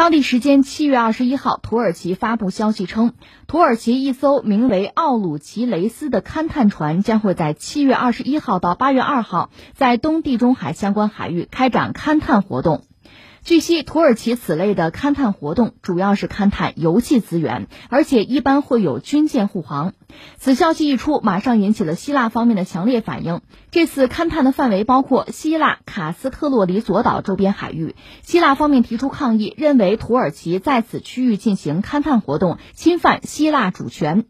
[0.00, 3.12] 当地时间七月二十一号，土耳其发布消息称，
[3.46, 12.86] 土耳其一艘名为“奥鲁奇雷斯”的勘探船将会在七月二十一号到八月二号，在东地中海相关海域开展勘探活动。
[13.42, 19.94] 据悉，土耳其此类的勘探活动主要是勘探油气资源，而且一般会有军舰护航。
[20.36, 23.40] 此消息一出，马上引起了希腊方面的强烈反应。
[23.70, 27.96] 这次勘探的范围包括希腊卡斯特洛里佐岛周边海域。
[28.22, 34.26] 希腊方面提出抗议，认为土耳其在此区域进行勘探活动，侵犯希腊主权。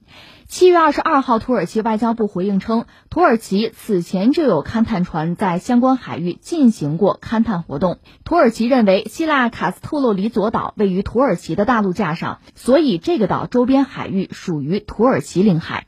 [0.51, 8.01] 七月二十二号，土耳其外交部回应称，土耳其此前就有勘探船在相关海域进行过勘探活动。
[8.25, 15.87] 土耳其认为，希腊卡斯特洛里佐岛位于土耳其的大陆架上，所以这个岛周边海域属于土耳其领海。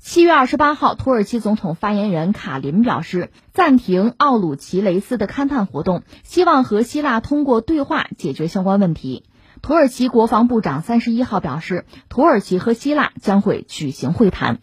[0.00, 9.22] 七月二十八号，土耳其总统发言人卡林表示，暂停奥鲁奇雷斯的勘探活动，希望和希腊通过对话解决相关问题。
[9.62, 14.60] 土耳其国防部长三十一号表示，土耳其和希腊将会举行会谈。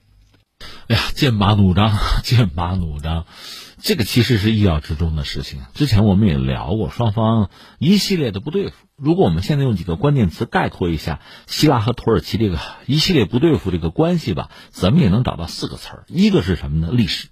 [0.87, 3.25] 哎呀，剑拔弩张，剑拔弩张，
[3.79, 5.61] 这个其实是意料之中的事情。
[5.75, 8.75] 之前我们也聊过，双方一系列的不对付。
[8.95, 16.03] 如果我们现在用几个关键词概括一下希腊和土耳其这个一系列不对付这个关系吧，怎么也能找到四个词儿。
[16.07, 16.91] 一个是什么呢？
[16.91, 17.27] 历史。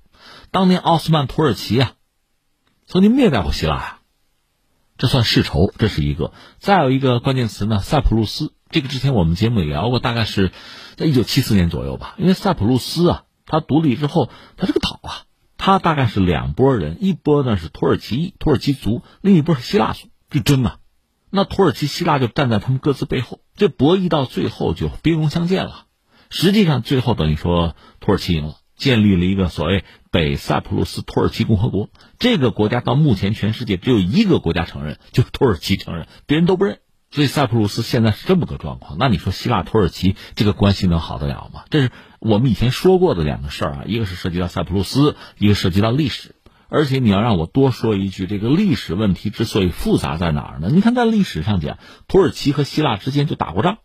[0.52, 1.94] 当年奥斯曼土耳其啊，
[2.86, 3.95] 曾经灭掉过希腊呀。
[4.98, 6.32] 这算世仇，这是一个。
[6.58, 8.54] 再有一个关键词呢，塞浦路斯。
[8.70, 10.52] 这个之前我们节目也聊过，大概是
[10.96, 12.16] 在一九七四年左右吧。
[12.18, 15.24] 因为塞浦路斯啊，它独立之后，它是个岛啊，
[15.58, 20.78] 它大概是两拨人，一波呢是土耳其、土耳其族，另一波是希腊族，就争啊。
[21.30, 25.86] 那土耳其、希腊就站在他们各自背后，这博弈到最后就兵戎相见了。
[26.30, 28.56] 实际上，最后等于说土耳其赢了。
[28.76, 36.80] 建立了一个所谓北塞浦路斯土耳其共和国，这个国家到目前全世界只有一个国家承认，就是土耳其承认，别人都不认。
[37.12, 38.98] 所以塞浦路斯现在是这么个状况。
[39.00, 41.64] 那你说希腊土耳其这个关系能好得了吗？
[41.70, 46.36] 这是我们以前说过的两个事儿啊，一个是涉及到塞浦路斯，一个涉及到历史。
[46.68, 50.70] 而且你要让我多说一句，这个历史问题之所以复杂在哪儿呢？
[50.74, 51.78] 你看在历史上讲，
[52.08, 53.78] 土耳其和希腊之间就打过仗，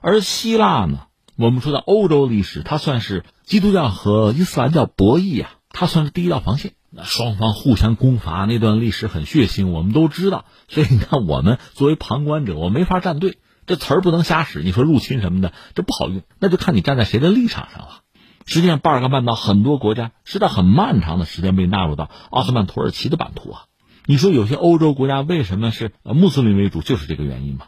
[0.00, 1.07] 而希腊呢？
[1.38, 6.72] 我们说的欧洲历史，它算是基督教和伊斯兰教博弈啊，它算是第一道防线。
[6.90, 10.46] 那双方互相攻伐那段历史很血腥，我们都知道。
[10.66, 14.64] 所以你看，我们作为旁观者，我没法站队，这词儿不能瞎使。
[14.64, 18.00] 你说入侵什么的，这不好用，那就看你站在谁的立场上了。
[18.44, 23.66] 实际上，巴尔干半岛很多国家是在很漫长的时间被纳入到奥斯曼土耳其的版图啊。
[24.06, 27.66] 你说有些欧洲国家为什么是穆斯林为主，就是这个原因嘛。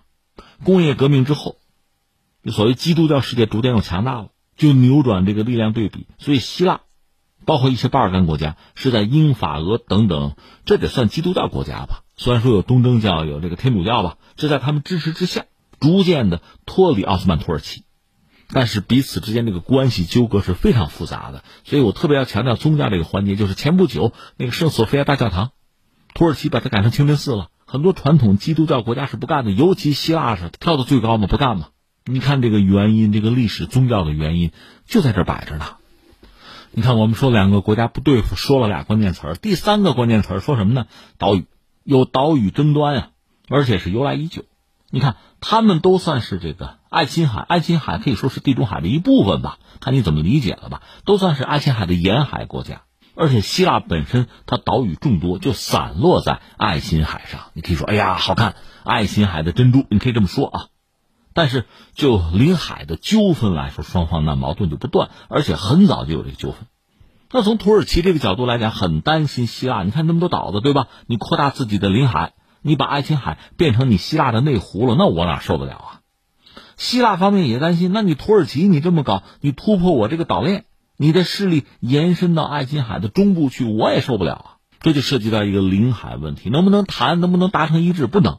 [0.64, 1.54] 工业革命之后。
[2.46, 6.06] 所谓基督教世界逐渐又强大了，就扭转这个力量对比。
[6.18, 6.80] 所以希腊，
[7.44, 12.04] 包括一些巴尔干国家，是在英法俄等等，这得算基督教国家吧？
[12.16, 15.44] 虽然说有东正教，有这个天主教吧，这在他们支持之下，
[15.80, 17.84] 逐渐的脱离奥斯曼土耳其。
[18.52, 21.44] 但是彼此之间这个关系纠葛是非常复杂的。
[21.64, 25.50] 所以我特别要强调宗教这个环节，就是前不久那个圣索菲亚大教堂，
[26.14, 31.68] 土耳其把它改成清真寺了，很多传统基督教国家是不干的，尤其希腊是跳到最高嘛，不干嘛。
[32.04, 34.52] 你看这个原因，这个历史宗教的原因
[34.86, 35.66] 就在这摆着呢。
[36.72, 40.86] 你看，我们说两个国家不对付，说了俩关键词儿，第三个关键词儿说什么呢？
[41.18, 41.46] 岛屿
[41.82, 43.08] 有岛屿争端呀，
[43.48, 44.44] 而且是由来已久。
[44.88, 50.82] 你看，他们都算是这个爱琴海，爱琴海可以说是地中海的一部分吧，看你怎么理解了吧？
[51.04, 52.82] 都算是爱琴海的沿海国家，
[53.14, 57.50] 而且希腊本身它岛屿众多，就散落在爱琴海上。
[57.52, 60.66] 你可以说，哎呀，好看，爱琴海的珍珠，你可以这么说啊。
[61.32, 66.66] 但是就临海的纠纷来说，双方那矛盾就不断，而且很早就有这个纠纷。
[67.32, 69.84] 那从土耳其这个角度来讲，很担心希腊。
[69.84, 70.88] 你看那么多岛子，对吧？
[71.06, 76.00] 你扩大自己的领海，你把爱琴海变成你希腊的内湖了，那我哪受得了啊？
[76.76, 80.64] 希腊方面也担心，那你土耳其你这么搞，你突破我这个岛链，
[80.96, 84.46] 你的势力延伸到爱琴海的中部去，我也受不了啊。
[84.80, 88.06] 这就涉及到一个领海问题，能不能谈，能不能达成一致？
[88.06, 88.38] 不能。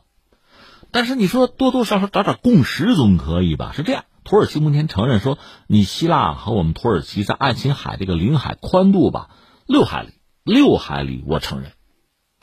[0.91, 3.71] 但是你说多多少少找点共识总可以吧？
[3.73, 5.37] 是这样，土耳其目前承认说，
[5.67, 9.29] 你希腊和我们土耳其在爱琴海这个领海宽度吧，
[9.65, 10.09] 六海里，
[10.43, 11.71] 六海里我承认。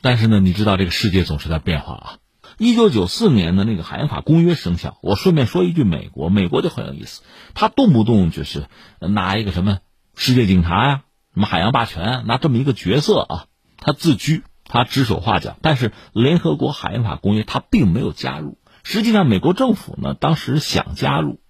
[0.01, 2.17] 但是呢，你知道这个世界总是在变化啊。
[2.57, 7.21] 一九九四年的那个海洋法公约生效，我顺便说一句，美国，美国就很有意思，
[7.53, 8.65] 他动不动就是
[8.99, 9.79] 拿一个什么
[10.15, 11.03] 世界警察呀，
[11.33, 13.45] 什么海洋霸权，拿这么一个角色啊，
[13.77, 14.43] 他自居。
[14.69, 18.57] 他指手画脚，但是联合国海洋法公约他并没有加入。
[18.83, 21.41] 实际上，美国政府呢当时想加入，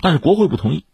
[0.00, 0.86] 但是国会不同意，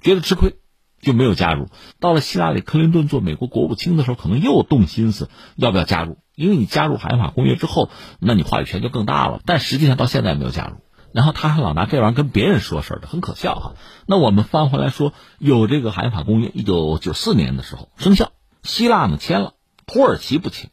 [0.00, 0.54] 觉得吃亏，
[1.00, 1.66] 就没有加入。
[1.98, 7.90] 到了希拉里·克林顿做美国国务卿的时候，可能又动心思要不要加入，因为你加入海洋法公约之后，
[8.20, 9.40] 那你话语权就更大了。
[9.44, 10.76] 但实际上到现在没有加入。
[11.12, 13.74] 然后他还老拿这玩意儿跟别人说事儿的，很可笑哈。
[14.06, 18.32] 那我们翻回来说，有这个海法公约，一九九四年的时候生效，
[18.62, 19.54] 希腊呢签了，
[19.86, 20.70] 土耳其不签。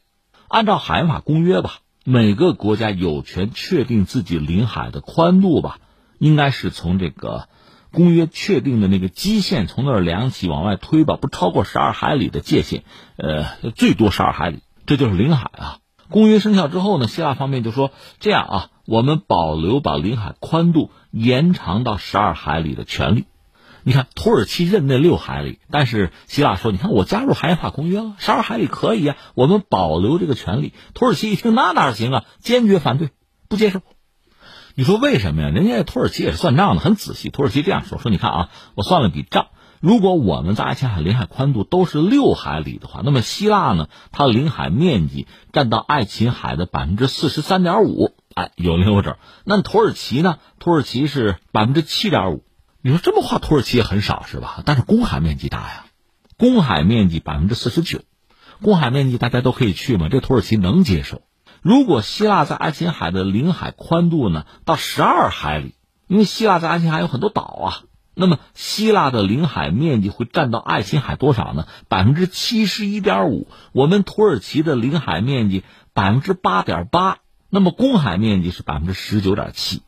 [0.52, 5.78] 按照海法公约吧，每个国家有权确定自己领海的宽度吧，
[6.18, 7.48] 应该是从这个
[7.90, 12.84] 公约确定的那个基线从那儿量起往外推吧，不超过十二海里的界限，
[13.16, 15.78] 呃，最多十二海里，这就是领海啊。
[16.10, 17.90] 公约生效之后呢，希腊方面就说
[18.20, 18.68] 这样啊。
[18.84, 23.24] 我们保留把领海宽度延长到十二海里的权利。
[23.84, 32.24] 你看，土耳其认那六海里，但是希腊说：“你看，我加入海法公约了，十二海里可以啊，我们保留这个权利。”土耳其一听，那哪行啊？
[32.40, 33.10] 坚决反对，
[33.48, 33.80] 不接受。
[34.74, 35.48] 你说为什么呀？
[35.48, 37.28] 人家土耳其也是算账的，很仔细。
[37.28, 39.48] 土耳其这样说：“说你看啊，我算了笔账。”
[39.80, 49.16] 如果我们在爱琴海领海宽度都是六海里的话，那么希腊呢，它领海面积占到爱琴海的百分之四十三点五，哎，有零有整。
[49.44, 50.38] 那土耳其呢？
[50.60, 52.44] 土耳其是百分之七点五。
[52.84, 54.62] 你说这么话，土耳其也很少是吧？
[54.66, 55.84] 但是公海面积大呀，
[56.36, 58.00] 公海面积百分之四十九，
[58.60, 61.22] 公海面积大家都可以去嘛，这土耳其能接受。
[61.60, 65.76] 如果希腊在爱琴海的领海宽度呢到十二海里，
[66.08, 67.68] 因为希腊在爱琴海有很多岛啊。
[68.14, 71.66] 那么，希腊的领海面积会占到爱琴海多少呢？
[71.88, 73.46] 百分之七十一点五。
[73.72, 75.64] 我们土耳其的领海面积
[75.94, 77.18] 百分之八点八。
[77.48, 79.82] 那么，公海面积是百分之十九点七。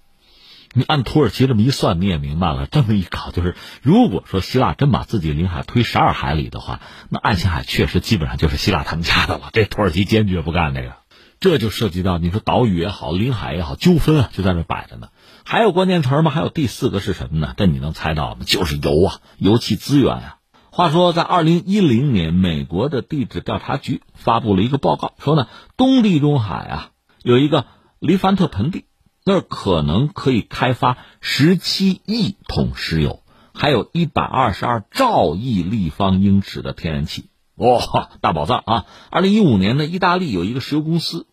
[0.75, 2.67] 你按土耳其这么一算，你也明白了。
[2.67, 9.50] 这么一搞，就是如果说希腊真把自己领海推十二海里的话，那爱琴海确实基本上就是希腊他们家的了。
[9.55, 10.94] 这土耳其坚决不干这个。
[11.41, 15.09] 这就涉及到你说岛屿也好，领海也好，纠纷啊就在这摆着呢。
[15.44, 16.31] 还有关键词吗？
[16.31, 17.55] 还有第四个是什么呢？
[17.56, 18.41] 这你能猜到吗？
[18.47, 20.37] 就是油啊，油气资源啊。
[20.70, 25.47] 话说，在二零一零年，美国的地质调查局发布了一个报告，说呢，
[25.77, 26.91] 东地中海啊
[27.23, 27.67] 有一个
[28.00, 28.87] 黎凡特盆地，
[29.25, 33.23] 那可能可以开发十七亿桶石油，
[33.55, 37.31] 还有一百二十二兆亿立方英尺的天然气。
[37.56, 38.87] 哇，大宝藏啊！
[39.11, 41.26] 二零一五年呢，意大利有一个石油公司，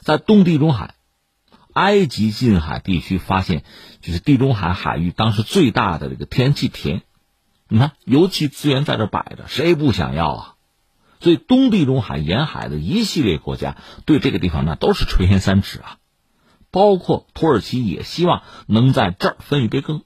[0.00, 0.94] 在东地中海。
[1.72, 3.62] 埃及近海地区发现，
[4.00, 7.02] 就是地中海海域当时最大的这个天然气田，
[7.68, 10.54] 你看油气资源在这摆着，谁不想要啊？
[11.20, 15.98] 所以东地中海沿海的一系列国家对这个地方那都是垂涎三尺啊，
[16.70, 20.02] 包括土耳其也希望能在这儿分一杯羹，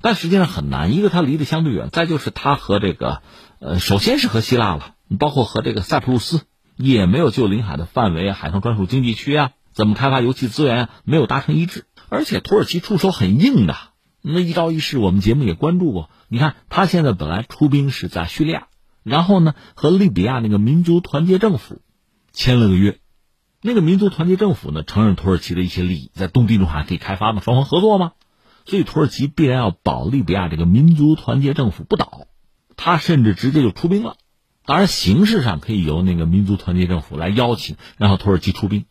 [0.00, 3.22] 但实际上很难，一个它离得相对远，再就是它和这个，
[3.58, 6.42] 呃，首先是和希腊了，包括和这个塞浦路斯
[6.76, 9.50] 也没有就领海的范围、海上专属经济区啊。
[9.72, 10.90] 怎么开发油气资源啊？
[11.04, 13.76] 没有达成一致，而且土耳其出手很硬的。
[14.22, 16.08] 那一招一式，我们节目也关注过。
[16.28, 18.68] 你看，他现在本来出兵是在叙利亚，
[19.02, 21.82] 然后呢，和利比亚那个民族团结政府
[22.32, 22.98] 签了个约。
[23.60, 28.12] 那个民族团结政府呢，承认土耳其的一些利益，在东地中海可以开发嘛，双方合作嘛。
[28.64, 32.26] 所以土耳其必然要保利比亚这个民族团结政府不倒。
[32.76, 34.16] 他甚至直接就出兵了。
[34.64, 38.84] 当然，形式上可以由那个民族团结政府来邀请，然后土耳其出兵。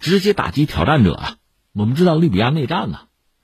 [0.00, 1.36] 直接打击挑战者啊！
[1.74, 3.00] 我们知道利比亚内战呢，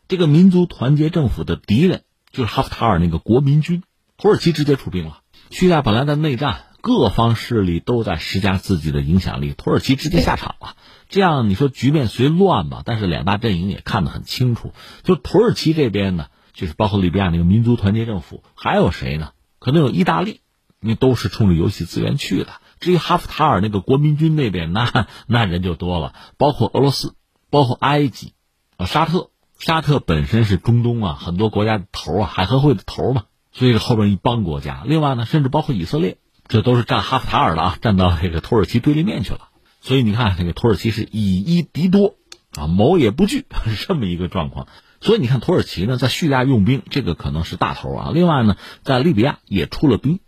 [0.06, 3.82] 这个民族团结政府的敌人就是哈夫塔尔那个国民军，
[4.16, 5.18] 土耳其直接出兵了。
[5.50, 10.76] 叙利亚本来的内战，各方势力都在施加自己的影响力，土耳其直接下场了。
[11.08, 14.74] 这样你说局面虽乱吧，但是两大阵营也看得很清楚。
[15.02, 19.30] 就土耳其这边呢，就是包括利比亚那个民族团结政府，还有谁呢？
[19.60, 20.42] 可能有意大利，
[20.82, 22.52] 因为都是冲着游戏资源去的。
[22.80, 27.14] 至于哈夫塔尔那个国民军那边，那那人就多了，包括俄罗斯，
[27.48, 28.34] 包括埃及，
[28.76, 39.48] 啊，沙特，沙特本身是中东啊很多国家的头啊，海合会的头嘛，所以后边一帮国家，另外呢，甚至包括以色列，这都是站哈夫塔尔的啊，站到这个土耳其对立面去了。
[39.80, 42.16] 所以你看，这个土耳其是以一敌多，
[42.56, 44.68] 啊，谋也不惧，是 这么一个状况。
[45.00, 48.10] 所以你看，土耳其呢在叙利亚用兵，这个可能是大头啊。
[48.12, 50.20] 另外呢，在利比亚也出了兵。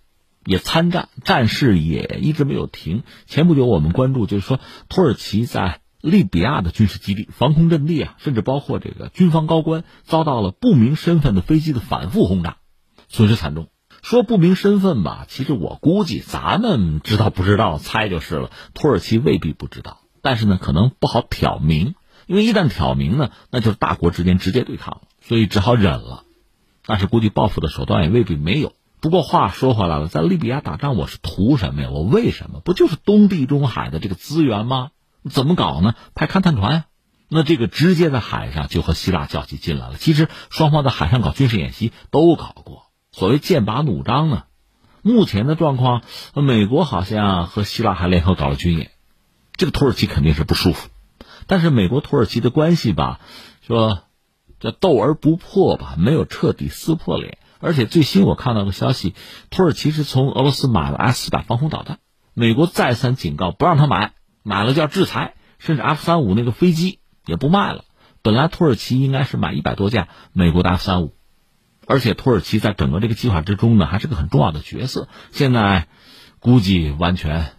[0.49, 3.03] 也参战，战事也一直没有停。
[3.27, 12.59] 前不久我们关注，就是说土耳其在利比亚的军事基地、防空阵地啊，甚至包括这个军方高官遭到了不明身份的飞机的反复轰炸，
[13.09, 13.67] 损失惨重。
[14.09, 18.53] 说不明身份吧，其实我估计咱们知道不知道，猜就是了。
[18.73, 21.97] 土耳其未必不知道，但是呢，可能不好挑明，
[22.29, 26.23] 因为一旦挑明呢，那就是大国之间直接对抗了，所以只好忍了。
[26.85, 28.75] 但是估计报复的手段也未必没有。
[29.01, 31.89] 不过话说回来了，在利比亚打仗，我是图什么呀？
[31.91, 34.91] 我为什么不就是东地中海的这个资源吗？
[35.29, 35.97] 怎么搞呢？
[36.15, 36.85] 派勘探船呀，
[37.29, 39.97] 那这个直接在海上就和希腊较起劲来了。
[39.97, 42.86] 其实双方在海上搞军事演习都搞过，
[43.17, 44.45] 所谓剑拔弩张呢。
[45.01, 46.03] 目前的状况，
[46.35, 48.91] 美国好像和希腊还联合搞了军演，
[49.55, 50.91] 这个土耳其肯定是不舒服。
[51.47, 53.21] 但是美国土耳其的关系吧，
[53.67, 54.03] 说
[54.61, 57.39] 这斗而不破吧，没有彻底撕破脸。
[57.59, 59.15] 而且最新我看到的消息，
[59.49, 62.01] 土耳其是从俄罗斯买了 S 四百防空导弹，
[62.35, 67.85] 美国再三警告不让他买，买了就要制裁，甚至 F 三五那个飞机也不卖了。
[68.21, 71.16] 本来土耳其应该是买一百多架美国的 F 三五，
[71.87, 75.09] 而且土耳其在整个这个计划之中呢，还是个很重要的角色。
[75.31, 75.89] 现在
[76.41, 77.53] 估计完全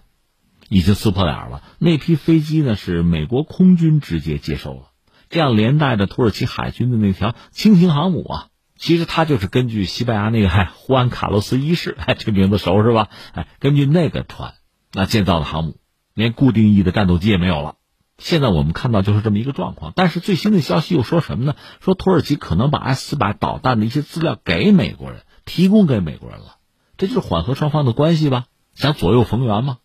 [0.69, 1.63] 已经撕破脸了。
[1.79, 4.91] 那批飞机呢，是美国空军直接接收了，
[5.29, 8.47] 这样连带着土耳其海军的那条轻型航母啊。
[8.75, 13.09] 其实他就是根据西班牙那个胡安卡洛斯一世， 哎，这名字熟是吧？
[13.33, 14.53] 哎，根据那个船
[14.93, 15.79] 那建造的航母，
[16.13, 17.76] 连固定翼的战斗机也没有了。
[18.17, 19.93] 现在我们看到就是这么一个状况。
[19.95, 21.55] 但是最新的消息又说什么呢？
[21.79, 26.57] 说土耳其可能把 S 四百导弹的一些资料给美国人，提供给美国人了，
[26.97, 28.45] 这就是缓和双方的关系吧？
[28.73, 29.77] 想左右逢源吗？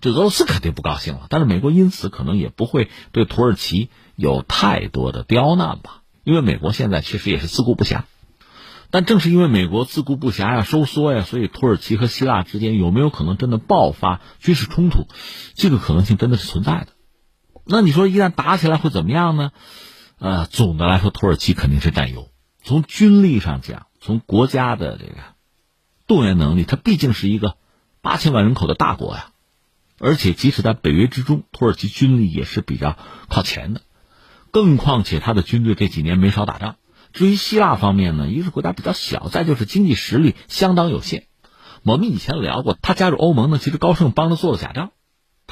[0.00, 6.02] 这俄罗斯肯定不高兴了，但是美国因此可能也不会对土耳其有太多的刁难吧？
[6.24, 8.02] 因为美国现在确实也是自顾不暇。
[8.90, 15.06] 但正是因为美国自顾不暇呀、收缩呀，所以土耳其和希腊之间有没有可能真的爆发军事冲突？
[15.54, 16.88] 这个可能性真的是存在的。
[17.64, 19.52] 那你说一旦打起来会怎么样呢？
[20.18, 22.28] 呃，总的来说，土耳其肯定是占优。
[22.62, 25.14] 从军力上讲，从国家的这个
[26.06, 27.56] 动员能力，它毕竟是一个
[28.00, 29.30] 八千万人口的大国呀。
[29.98, 32.96] 而且即使在北约之中，土耳其军力也是比较
[33.28, 33.82] 靠前的。
[34.50, 36.76] 更况且，他的军队这几年没少打仗。
[37.12, 41.26] 至于希腊方面呢，一个是国家比较小，再就是经济实力相当有限。
[41.84, 44.92] 我们以前聊过，他加入欧盟呢，其实高盛帮他做了假账，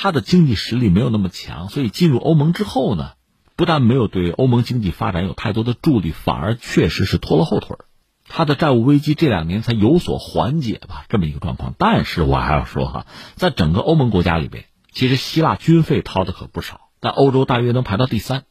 [0.03, 3.11] 他的经济实力没有那么强，所以进入欧盟之后呢，
[3.55, 7.85] 不但没有对欧盟经济发展有太多的助力，反而确实是拖了后腿儿。
[8.27, 11.75] 他的债务危机这两年才有所缓解吧，这么一个状况。
[11.77, 18.45] 但是我还要说哈，在整个欧盟国家里边，其实希腊军费掏的可不少，在欧洲大约能排到第三，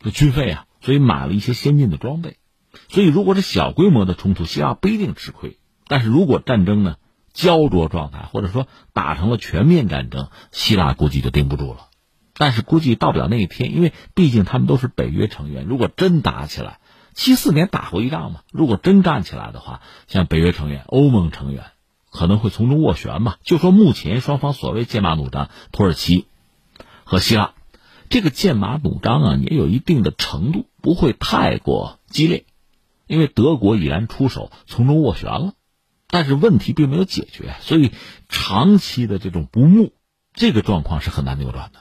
[0.00, 2.36] 这军费啊，所以买了一些先进的装备。
[2.88, 5.50] 所以，如果是小规模的冲突，希腊不一定吃亏；
[5.86, 6.96] 但是如果战争呢
[7.36, 11.88] 焦灼状态，或者说打成了全面战争，希腊估计就顶不住了。
[12.38, 15.66] 但是估计到不了那一天，因为毕竟他们都是北约成员。
[15.66, 16.80] 如果真打起来，
[17.12, 21.64] 七四年打过一仗嘛，如果真干起来的话，像北约成员、欧盟成员
[22.10, 23.36] 可能会从中斡旋嘛。
[23.42, 26.26] 就说目前双方所谓剑拔弩张，土耳其
[27.04, 27.52] 和希腊
[28.08, 32.46] 这个剑拔弩张啊，也有一定的程度，不会太过激烈。
[33.06, 35.52] 因为德国已然出手从中斡旋了，
[36.16, 37.92] 但是问题并没有解决，所以
[38.30, 39.92] 长期的这种不睦，
[40.32, 41.80] 这个状况是很难扭转的。